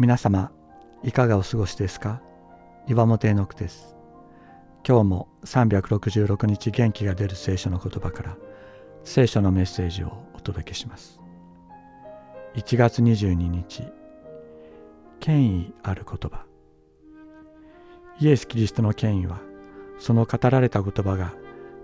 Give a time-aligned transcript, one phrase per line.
[0.00, 0.50] 皆様
[1.04, 2.22] いかがお過ごしですか？
[2.88, 3.94] 岩本絵の句です。
[4.82, 8.38] 今日も366日元気が出る聖書の言葉から
[9.04, 11.20] 聖書のメッセージをお届けします。
[12.54, 13.84] 1月22日
[15.20, 16.46] 権威ある言葉。
[18.20, 19.38] イエス・キリストの権威は
[19.98, 21.34] その語られた言葉が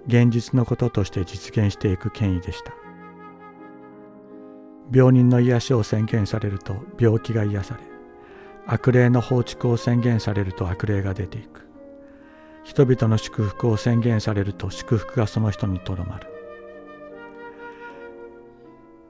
[0.07, 2.73] 現実のこととして実現していく権威でした。
[4.91, 7.83] 病人の癒しを宣言されると病気が癒され
[8.69, 11.69] 悪霊の放逐を宣言されると悪霊が出ていく。
[12.65, 16.27] 人々の祝福を宣言されると祝福がその人にとどまる。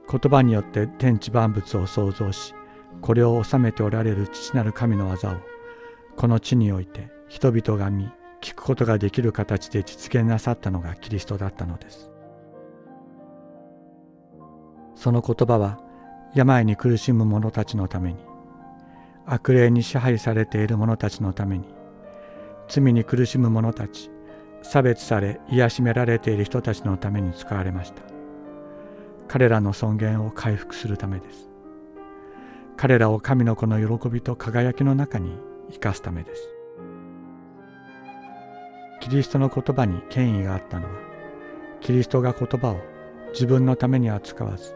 [0.09, 2.55] 言葉によって天地万物を創造し
[3.01, 5.37] これを治めておられる父なる神の技を
[6.17, 8.09] この地において人々が見
[8.41, 12.11] 聞くことができる形で実現なさったのがキリストだったのです。
[14.95, 15.81] その言葉は
[16.35, 18.19] 病に苦しむ者たちのために
[19.27, 21.65] 悪霊に支配されている者たちのために
[22.69, 24.11] 罪に苦しむ者たち
[24.63, 28.03] 差別され癒しめられている人たちのために使われました。
[29.29, 31.49] 彼らの尊厳を回復するためです。
[32.77, 35.39] 彼らを神の子の喜びと輝きの中に
[35.71, 36.57] 生かすためです。
[39.01, 40.95] キリストの言葉に権威があったのは
[41.81, 42.81] キリストが言葉を
[43.33, 44.75] 自分のために扱わず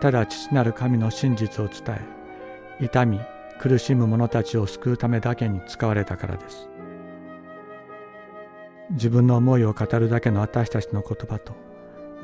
[0.00, 1.96] ただ父なる神の真実を伝
[2.80, 3.18] え痛み
[3.58, 6.68] 苦しむ者たちを救うためだけに使われたからです。
[8.90, 11.54] 自分の思いを語るだけの私たちの言葉と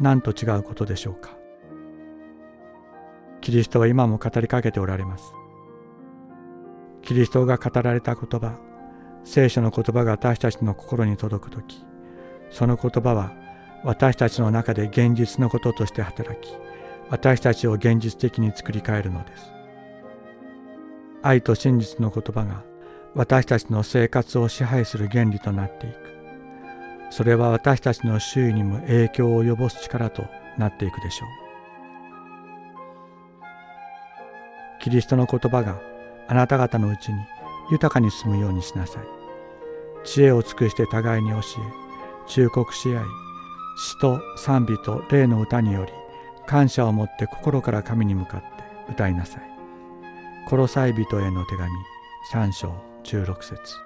[0.01, 1.37] 何と違うことでしょうか。
[3.41, 5.35] キリストは今も語りかけておられます。
[7.05, 8.59] キリストが語られた言葉
[9.25, 11.85] 聖書の言葉が私たちの心に届く時
[12.51, 13.33] その言葉は
[13.85, 16.55] 私たちの中で現実のこととして働き
[17.11, 19.53] 私たちを現実的に作り変えるのです。
[21.27, 22.63] 愛と真実の言葉が
[23.15, 25.97] 私たちの生活を支配する原理となっていく。
[27.09, 30.27] それは私たちの周囲にも影響を及ぼす力と
[30.59, 31.29] なっていくでしょう。
[34.83, 35.81] キリストの言葉が
[36.29, 37.19] あなた方のうちに
[37.71, 39.05] 豊かに住むようにしなさい。
[40.05, 41.41] 知恵を尽くして互いに教え
[42.27, 43.05] 忠告し合い
[43.79, 45.93] 詩と賛美と霊の歌により
[46.47, 48.47] 感謝を持って心から神に向かって
[48.93, 49.54] 歌いなさい。
[50.47, 51.71] コロサイ人への手紙
[52.31, 53.85] 3章16節。